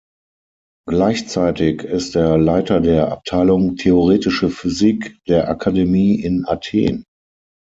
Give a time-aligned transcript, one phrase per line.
[0.89, 7.03] Gleichzeitig ist er Leiter der Abteilung theoretische Physik der Akademie in Athen.